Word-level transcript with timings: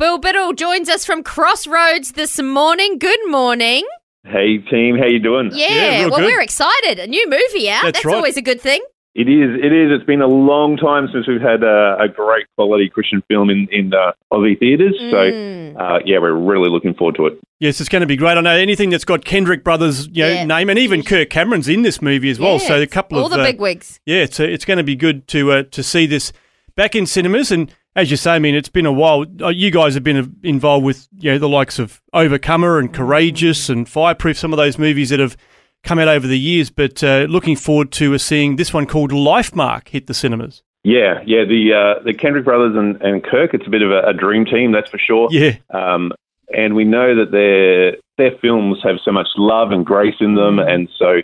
Bill 0.00 0.16
Biddle 0.16 0.54
joins 0.54 0.88
us 0.88 1.04
from 1.04 1.22
Crossroads 1.22 2.12
this 2.12 2.40
morning. 2.40 2.96
Good 2.96 3.20
morning. 3.26 3.84
Hey 4.24 4.56
team, 4.56 4.96
how 4.96 5.04
you 5.04 5.18
doing? 5.18 5.50
Yeah, 5.52 5.68
Yeah, 5.68 6.06
well, 6.06 6.20
good. 6.20 6.24
we're 6.24 6.40
excited. 6.40 6.98
A 6.98 7.06
new 7.06 7.28
movie 7.28 7.68
out. 7.68 7.82
That's 7.82 7.98
That's, 7.98 8.04
right. 8.06 8.16
always 8.16 8.38
a 8.38 8.40
good 8.40 8.62
thing. 8.62 8.80
It 9.14 9.28
is. 9.28 9.60
It 9.62 9.74
is. 9.74 9.90
It's 9.92 10.06
been 10.06 10.22
a 10.22 10.26
long 10.26 10.78
time 10.78 11.10
since 11.12 11.28
we've 11.28 11.42
had 11.42 11.62
a, 11.62 11.98
a 12.00 12.08
great 12.08 12.46
quality 12.56 12.88
Christian 12.88 13.22
film 13.28 13.50
in 13.50 13.68
in 13.70 13.92
uh, 13.92 14.12
Aussie 14.32 14.58
theatres. 14.58 14.94
Mm. 14.98 15.74
So 15.74 15.78
uh, 15.78 15.98
yeah, 16.06 16.18
we're 16.18 16.32
really 16.32 16.70
looking 16.70 16.94
forward 16.94 17.16
to 17.16 17.26
it. 17.26 17.38
Yes, 17.58 17.78
it's 17.78 17.90
going 17.90 18.00
to 18.00 18.06
be 18.06 18.16
great. 18.16 18.38
I 18.38 18.40
know 18.40 18.56
anything 18.56 18.88
that's 18.88 19.04
got 19.04 19.26
Kendrick 19.26 19.62
Brothers 19.64 20.06
you 20.06 20.22
know, 20.22 20.32
Yeah. 20.32 20.44
name, 20.46 20.70
and 20.70 20.78
even 20.78 21.02
Kirk 21.02 21.28
Cameron's 21.28 21.68
in 21.68 21.82
this 21.82 22.00
movie 22.00 22.30
as 22.30 22.40
well. 22.40 22.52
Yeah, 22.52 22.68
so 22.68 22.80
a 22.80 22.86
couple 22.86 23.18
all 23.18 23.26
of 23.26 23.32
the 23.32 23.40
uh, 23.40 23.44
big 23.44 23.60
wigs. 23.60 24.00
yeah, 24.06 24.22
it's 24.22 24.40
uh, 24.40 24.44
it's 24.44 24.64
going 24.64 24.78
to 24.78 24.82
be 24.82 24.96
good 24.96 25.28
to 25.28 25.52
uh, 25.52 25.62
to 25.64 25.82
see 25.82 26.06
this 26.06 26.32
back 26.74 26.94
in 26.94 27.04
cinemas. 27.04 27.52
And 27.52 27.70
as 27.96 28.10
you 28.10 28.16
say, 28.16 28.32
I 28.32 28.38
mean, 28.38 28.54
it's 28.54 28.68
been 28.68 28.86
a 28.86 28.92
while. 28.92 29.24
Uh, 29.40 29.48
You 29.48 29.70
guys 29.70 29.94
have 29.94 30.04
been 30.04 30.16
uh, 30.16 30.26
involved 30.42 30.84
with 30.84 31.08
you 31.18 31.32
know 31.32 31.38
the 31.38 31.48
likes 31.48 31.78
of 31.78 32.00
Overcomer 32.12 32.78
and 32.78 32.92
Courageous 32.92 33.68
and 33.68 33.88
Fireproof, 33.88 34.38
some 34.38 34.52
of 34.52 34.56
those 34.56 34.78
movies 34.78 35.10
that 35.10 35.20
have 35.20 35.36
come 35.82 35.98
out 35.98 36.08
over 36.08 36.26
the 36.26 36.38
years. 36.38 36.70
But 36.70 37.02
uh, 37.02 37.26
looking 37.28 37.56
forward 37.56 37.90
to 37.92 38.14
uh, 38.14 38.18
seeing 38.18 38.56
this 38.56 38.72
one 38.72 38.86
called 38.86 39.10
Lifemark 39.12 39.88
hit 39.88 40.06
the 40.06 40.14
cinemas. 40.14 40.62
Yeah, 40.84 41.20
yeah. 41.26 41.44
The 41.44 41.72
uh, 42.00 42.02
the 42.04 42.14
Kendrick 42.14 42.44
brothers 42.44 42.74
and, 42.76 43.00
and 43.02 43.22
Kirk. 43.22 43.52
It's 43.54 43.66
a 43.66 43.70
bit 43.70 43.82
of 43.82 43.90
a, 43.90 44.00
a 44.08 44.12
dream 44.14 44.44
team, 44.46 44.72
that's 44.72 44.90
for 44.90 44.98
sure. 44.98 45.28
Yeah, 45.30 45.56
Um, 45.74 46.12
and 46.56 46.74
we 46.74 46.84
know 46.84 47.14
that 47.16 47.30
their 47.32 47.96
their 48.16 48.38
films 48.40 48.78
have 48.82 48.96
so 49.04 49.12
much 49.12 49.28
love 49.36 49.72
and 49.72 49.84
grace 49.84 50.14
in 50.20 50.34
them, 50.36 50.58
and 50.58 50.88
so 50.98 51.20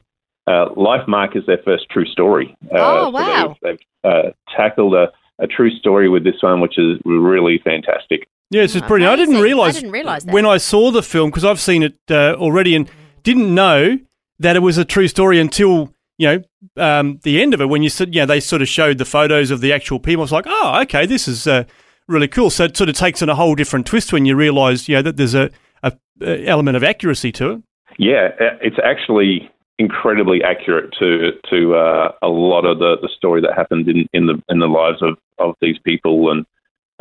uh, 0.46 0.68
Lifemark 0.76 1.36
is 1.36 1.44
their 1.46 1.58
first 1.64 1.88
true 1.90 2.06
story. 2.06 2.54
Uh, 2.70 2.76
Oh, 2.78 3.04
so 3.04 3.10
wow. 3.10 3.56
They've, 3.62 3.78
they've 4.04 4.12
uh, 4.12 4.30
tackled 4.56 4.94
a, 4.94 5.10
a 5.38 5.46
true 5.46 5.70
story 5.70 6.08
with 6.08 6.24
this 6.24 6.36
one, 6.40 6.60
which 6.60 6.78
is 6.78 6.98
really 7.04 7.60
fantastic. 7.62 8.26
yeah, 8.50 8.62
it's 8.62 8.72
just 8.72 8.86
brilliant. 8.86 9.12
I 9.12 9.16
didn't 9.16 9.40
realize 9.40 9.76
I 9.76 9.80
didn't 9.80 9.92
realise 9.92 10.24
that. 10.24 10.32
when 10.32 10.46
I 10.46 10.56
saw 10.56 10.90
the 10.90 11.02
film 11.02 11.30
because 11.30 11.44
I've 11.44 11.60
seen 11.60 11.82
it 11.82 11.96
uh, 12.10 12.34
already 12.34 12.74
and 12.74 12.90
didn't 13.22 13.54
know 13.54 13.98
that 14.38 14.56
it 14.56 14.60
was 14.60 14.78
a 14.78 14.84
true 14.84 15.08
story 15.08 15.38
until 15.40 15.92
you 16.18 16.28
know 16.28 16.82
um, 16.82 17.20
the 17.22 17.42
end 17.42 17.54
of 17.54 17.60
it 17.60 17.66
when 17.66 17.82
you 17.82 17.88
said 17.88 18.14
yeah 18.14 18.24
they 18.24 18.40
sort 18.40 18.62
of 18.62 18.68
showed 18.68 18.98
the 18.98 19.04
photos 19.04 19.50
of 19.50 19.60
the 19.60 19.72
actual 19.72 19.98
people. 19.98 20.22
I 20.22 20.24
was 20.24 20.32
like, 20.32 20.46
oh, 20.48 20.80
okay, 20.82 21.06
this 21.06 21.28
is 21.28 21.46
uh, 21.46 21.64
really 22.08 22.28
cool. 22.28 22.50
So 22.50 22.64
it 22.64 22.76
sort 22.76 22.88
of 22.88 22.96
takes 22.96 23.22
on 23.22 23.28
a 23.28 23.34
whole 23.34 23.54
different 23.54 23.86
twist 23.86 24.12
when 24.12 24.24
you 24.26 24.36
realise 24.36 24.88
you 24.88 24.96
know 24.96 25.02
that 25.02 25.16
there's 25.16 25.34
a, 25.34 25.50
a, 25.82 25.92
a 26.22 26.46
element 26.46 26.76
of 26.76 26.84
accuracy 26.84 27.32
to 27.32 27.50
it. 27.50 27.62
Yeah, 27.98 28.30
uh, 28.40 28.58
it's 28.60 28.76
actually 28.84 29.50
incredibly 29.78 30.42
accurate 30.42 30.92
to 30.98 31.32
to 31.50 31.74
uh, 31.74 32.12
a 32.22 32.28
lot 32.28 32.64
of 32.64 32.78
the, 32.78 32.96
the 33.02 33.08
story 33.16 33.40
that 33.42 33.54
happened 33.54 33.88
in, 33.88 34.06
in 34.12 34.26
the 34.26 34.42
in 34.48 34.58
the 34.58 34.66
lives 34.68 35.02
of, 35.02 35.18
of 35.38 35.54
these 35.60 35.78
people, 35.84 36.30
and 36.30 36.46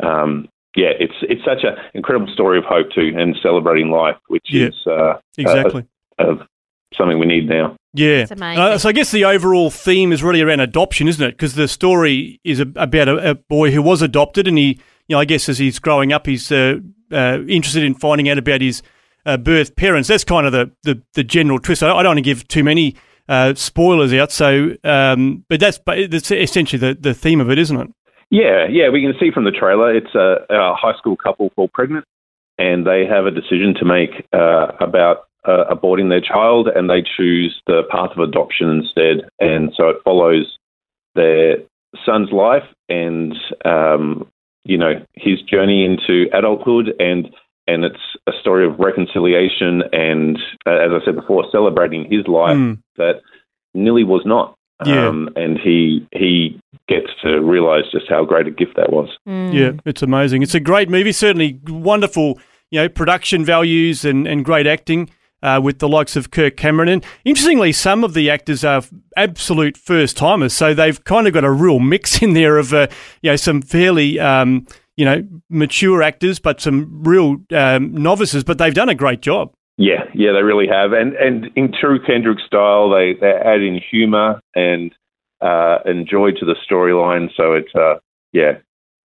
um, 0.02 0.48
yeah, 0.76 0.90
it's 1.00 1.14
it's 1.22 1.44
such 1.44 1.64
an 1.64 1.74
incredible 1.94 2.32
story 2.32 2.58
of 2.58 2.64
hope 2.64 2.90
too, 2.92 3.12
and 3.16 3.36
celebrating 3.42 3.90
life, 3.90 4.16
which 4.28 4.44
Yeah. 4.48 4.66
is 4.66 4.86
uh, 4.86 5.14
Exactly. 5.38 5.84
uh, 6.18 6.36
something 6.94 7.18
we 7.18 7.26
need 7.26 7.48
now. 7.48 7.76
Yeah. 7.94 8.26
Amazing. 8.30 8.62
Uh, 8.62 8.78
so 8.78 8.90
I 8.90 8.92
guess 8.92 9.10
the 9.10 9.24
overall 9.24 9.70
theme 9.70 10.12
is 10.12 10.22
really 10.22 10.42
around 10.42 10.60
adoption, 10.60 11.08
isn't 11.08 11.24
it? 11.26 11.30
Because 11.32 11.54
the 11.54 11.66
story 11.68 12.40
is 12.44 12.60
about 12.60 13.08
a, 13.08 13.30
a 13.30 13.34
boy 13.34 13.70
who 13.70 13.80
was 13.80 14.02
adopted, 14.02 14.46
and 14.46 14.58
he, 14.58 14.78
you 15.08 15.14
know, 15.16 15.18
I 15.18 15.24
guess 15.24 15.48
as 15.48 15.56
he's 15.58 15.78
growing 15.78 16.12
up, 16.12 16.26
he's 16.26 16.52
uh, 16.52 16.76
uh, 17.10 17.38
interested 17.48 17.82
in 17.84 17.94
finding 17.94 18.28
out 18.28 18.36
about 18.36 18.60
his 18.60 18.82
uh, 19.26 19.36
birth 19.36 19.76
parents. 19.76 20.08
That's 20.08 20.24
kind 20.24 20.46
of 20.46 20.52
the 20.52 20.70
the, 20.84 21.02
the 21.14 21.24
general 21.24 21.58
twist. 21.58 21.82
I, 21.82 21.88
I 21.88 22.02
don't 22.02 22.10
want 22.10 22.18
to 22.18 22.22
give 22.22 22.48
too 22.48 22.64
many 22.64 22.96
uh, 23.28 23.54
spoilers 23.54 24.12
out. 24.14 24.32
So, 24.32 24.76
um, 24.84 25.44
but 25.48 25.60
that's 25.60 25.78
that's 25.86 26.30
essentially 26.30 26.78
the, 26.78 26.98
the 26.98 27.14
theme 27.14 27.40
of 27.40 27.50
it, 27.50 27.58
isn't 27.58 27.78
it? 27.78 27.88
Yeah, 28.30 28.66
yeah, 28.68 28.88
we 28.88 29.02
can 29.02 29.14
see 29.20 29.30
from 29.30 29.44
the 29.44 29.52
trailer. 29.52 29.94
It's 29.94 30.14
a, 30.14 30.38
a 30.50 30.74
high 30.74 30.96
school 30.98 31.16
couple 31.16 31.50
fall 31.54 31.68
pregnant, 31.68 32.04
and 32.58 32.86
they 32.86 33.04
have 33.06 33.26
a 33.26 33.30
decision 33.30 33.74
to 33.78 33.84
make 33.84 34.26
uh, 34.32 34.68
about 34.80 35.28
uh, 35.44 35.64
aborting 35.70 36.08
their 36.08 36.20
child, 36.20 36.68
and 36.68 36.90
they 36.90 37.04
choose 37.16 37.60
the 37.66 37.82
path 37.90 38.10
of 38.16 38.18
adoption 38.18 38.68
instead. 38.68 39.28
And 39.38 39.72
so 39.76 39.88
it 39.90 39.96
follows 40.04 40.58
their 41.14 41.58
son's 42.04 42.30
life 42.30 42.64
and 42.88 43.34
um, 43.64 44.28
you 44.64 44.76
know 44.76 45.04
his 45.14 45.40
journey 45.42 45.84
into 45.84 46.26
adulthood, 46.36 46.94
and 46.98 47.30
and 47.66 47.84
it's 47.84 48.00
a 48.26 48.32
story 48.40 48.66
of 48.66 48.78
reconciliation 48.78 49.82
and, 49.92 50.38
uh, 50.66 50.70
as 50.72 50.90
I 50.92 51.04
said 51.04 51.16
before, 51.16 51.44
celebrating 51.50 52.04
his 52.10 52.26
life 52.28 52.56
Mm. 52.56 52.78
that 52.96 53.22
Nilly 53.74 54.04
was 54.04 54.22
not. 54.24 54.54
Yeah. 54.84 55.08
Um, 55.08 55.30
and 55.36 55.58
he 55.58 56.06
he 56.12 56.60
gets 56.86 57.06
to 57.22 57.40
realize 57.40 57.84
just 57.90 58.08
how 58.10 58.24
great 58.26 58.46
a 58.46 58.50
gift 58.50 58.76
that 58.76 58.92
was. 58.92 59.08
Mm. 59.26 59.54
Yeah, 59.54 59.72
it's 59.86 60.02
amazing. 60.02 60.42
It's 60.42 60.54
a 60.54 60.60
great 60.60 60.90
movie. 60.90 61.12
Certainly 61.12 61.60
wonderful, 61.66 62.38
you 62.70 62.80
know, 62.80 62.88
production 62.88 63.42
values 63.44 64.04
and, 64.04 64.26
and 64.28 64.44
great 64.44 64.66
acting 64.66 65.08
uh, 65.42 65.60
with 65.64 65.78
the 65.78 65.88
likes 65.88 66.14
of 66.14 66.30
Kirk 66.30 66.56
Cameron. 66.58 66.90
And 66.90 67.04
interestingly, 67.24 67.72
some 67.72 68.04
of 68.04 68.12
the 68.12 68.28
actors 68.28 68.64
are 68.64 68.82
absolute 69.16 69.78
first 69.78 70.16
timers, 70.18 70.52
so 70.52 70.74
they've 70.74 71.02
kind 71.04 71.26
of 71.26 71.32
got 71.32 71.44
a 71.44 71.50
real 71.50 71.78
mix 71.78 72.20
in 72.22 72.34
there 72.34 72.58
of, 72.58 72.74
uh, 72.74 72.86
you 73.22 73.30
know, 73.30 73.36
some 73.36 73.62
fairly, 73.62 74.20
um, 74.20 74.66
you 74.96 75.04
know, 75.04 75.26
mature 75.50 76.02
actors, 76.02 76.38
but 76.38 76.60
some 76.60 77.02
real 77.02 77.36
um, 77.52 77.92
novices. 77.92 78.44
But 78.44 78.58
they've 78.58 78.74
done 78.74 78.88
a 78.88 78.94
great 78.94 79.20
job. 79.20 79.52
Yeah, 79.78 80.04
yeah, 80.14 80.32
they 80.32 80.42
really 80.42 80.68
have. 80.68 80.92
And 80.92 81.14
and 81.14 81.50
in 81.54 81.72
true 81.72 81.98
Kendrick 82.04 82.38
style, 82.46 82.90
they 82.90 83.14
they 83.20 83.32
add 83.32 83.60
in 83.60 83.80
humor 83.90 84.40
and 84.54 84.92
uh, 85.40 85.78
and 85.84 86.08
joy 86.08 86.30
to 86.32 86.46
the 86.46 86.56
storyline. 86.68 87.28
So 87.36 87.52
it's 87.52 87.74
uh, 87.74 87.96
yeah, 88.32 88.58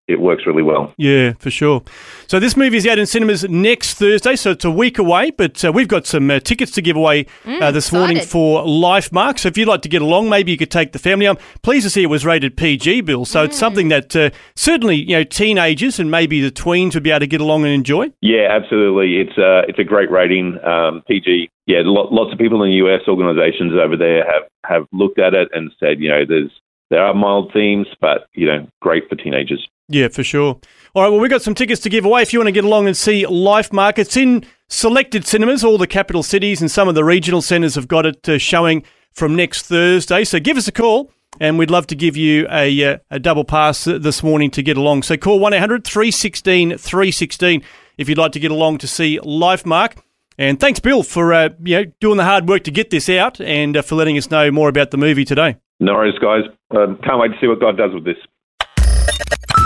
it 0.08 0.20
works 0.20 0.44
really 0.46 0.64
well. 0.64 0.94
Yeah, 0.98 1.34
for 1.40 1.50
sure. 1.50 1.84
So 2.28 2.40
this 2.40 2.58
movie 2.58 2.78
is 2.78 2.88
out 2.88 3.00
in 3.00 3.06
cinemas 3.06 3.48
next 3.48 3.96
Thursday, 3.96 4.36
so 4.36 4.52
it's 4.52 4.66
a 4.66 4.72
week 4.72 4.98
away. 4.98 5.32
But 5.32 5.64
uh, 5.64 5.72
we've 5.72 5.88
got 5.88 6.06
some 6.06 6.30
uh, 6.30 6.40
tickets 6.40 6.72
to 6.74 6.82
give 6.82 6.96
away 6.96 7.28
uh, 7.46 7.72
this 7.72 7.92
morning 7.92 8.20
for 8.20 8.64
Lifemark. 8.64 9.40
So 9.40 9.48
if 9.48 9.58
you'd 9.58 9.68
like 9.68 9.82
to 9.84 9.90
get 9.90 10.02
along, 10.02 10.30
maybe 10.30 10.52
you 10.52 10.58
could 10.58 10.72
take 10.72 10.92
the 10.92 11.00
family. 11.00 11.28
I'm 11.28 11.38
pleased 11.62 11.86
to 11.86 11.90
see 11.90 12.04
it 12.04 12.08
was 12.08 12.26
rated 12.26 12.58
PG, 12.58 13.02
Bill. 13.02 13.26
So 13.26 13.44
it's 13.44 13.58
something 13.58 13.88
that 13.90 14.16
uh, 14.16 14.32
certainly 14.56 14.96
you 14.98 15.16
know 15.16 15.24
teenagers 15.24 16.00
and 16.00 16.12
maybe 16.12 16.42
the 16.42 16.52
tweens 16.52 16.94
would 16.94 17.04
be 17.04 17.12
able 17.12 17.22
to 17.22 17.28
get 17.28 17.42
along 17.42 17.64
and 17.64 17.74
enjoy. 17.74 18.12
Yeah, 18.22 18.48
absolutely. 18.50 19.18
It's 19.18 19.38
uh, 19.38 19.64
it's 19.68 19.80
a 19.80 19.84
great 19.84 20.12
rating. 20.12 20.58
Um, 20.64 21.04
PG. 21.08 21.50
Yeah, 21.68 21.82
lo- 21.86 22.10
lots 22.12 22.34
of 22.34 22.40
people 22.40 22.64
in 22.64 22.72
the 22.72 22.76
US 22.88 23.08
organizations 23.08 23.74
over 23.74 23.96
there 23.96 24.26
have 24.26 24.44
have 24.66 24.88
looked 24.92 25.20
at 25.20 25.34
it 25.34 25.50
and 25.54 25.72
said, 25.80 26.00
you 26.00 26.10
know, 26.10 26.26
there's 26.28 26.52
there 26.90 27.04
are 27.04 27.14
mild 27.14 27.52
themes, 27.54 27.88
but 28.02 28.28
you 28.34 28.46
know, 28.46 28.68
great 28.82 29.08
for 29.10 29.16
teenagers. 29.16 29.68
Yeah, 29.92 30.08
for 30.08 30.24
sure. 30.24 30.60
All 30.94 31.04
right, 31.04 31.10
well, 31.10 31.20
we've 31.20 31.30
got 31.30 31.42
some 31.42 31.56
tickets 31.56 31.82
to 31.82 31.90
give 31.90 32.06
away 32.06 32.22
if 32.22 32.34
you 32.34 32.40
want 32.40 32.48
to 32.48 32.54
get 32.54 32.64
along 32.64 32.88
and 32.88 32.96
see 32.96 33.26
Lifemark. 33.26 33.98
It's 33.98 34.16
in 34.16 34.46
selected 34.70 35.26
cinemas, 35.26 35.64
all 35.64 35.78
the 35.78 35.88
capital 35.88 36.24
cities, 36.24 36.62
and 36.62 36.72
some 36.72 36.88
of 36.88 36.96
the 36.96 37.04
regional 37.04 37.42
centres 37.42 37.76
have 37.76 37.88
got 37.88 38.06
it 38.06 38.28
uh, 38.28 38.38
showing 38.38 38.84
from 39.12 39.36
next 39.36 39.64
Thursday. 39.64 40.24
So 40.24 40.40
give 40.40 40.58
us 40.58 40.68
a 40.68 40.72
call, 40.72 41.12
and 41.40 41.60
we'd 41.60 41.70
love 41.70 41.88
to 41.88 41.96
give 41.96 42.16
you 42.16 42.48
a, 42.50 42.84
uh, 42.84 42.98
a 43.10 43.20
double 43.20 43.44
pass 43.44 43.84
this 43.84 44.24
morning 44.24 44.50
to 44.52 44.64
get 44.64 44.78
along. 44.78 45.04
So 45.04 45.18
call 45.18 45.40
1 45.40 45.54
800 45.54 45.84
316 45.86 46.78
316 46.78 47.64
if 47.98 48.08
you'd 48.08 48.18
like 48.18 48.32
to 48.32 48.40
get 48.40 48.52
along 48.52 48.78
to 48.80 48.88
see 48.88 49.20
Lifemark. 49.20 49.98
And 50.38 50.60
thanks, 50.60 50.80
Bill, 50.80 51.04
for 51.04 51.34
uh, 51.34 51.50
you 51.64 51.78
know 51.78 51.92
doing 52.00 52.18
the 52.18 52.24
hard 52.24 52.48
work 52.48 52.64
to 52.64 52.72
get 52.72 52.90
this 52.90 53.10
out 53.10 53.40
and 53.42 53.76
uh, 53.76 53.82
for 53.82 53.96
letting 53.96 54.18
us 54.18 54.32
know 54.32 54.52
more 54.52 54.70
about 54.70 54.92
the 54.92 54.98
movie 54.98 55.26
today. 55.26 55.58
No 55.80 55.94
worries, 55.94 56.18
guys. 56.20 56.44
Um, 56.72 56.98
can't 57.04 57.20
wait 57.20 57.30
to 57.30 57.38
see 57.42 57.48
what 57.48 57.60
God 57.60 57.78
does 57.78 57.94
with 57.94 58.06
this. 58.06 58.18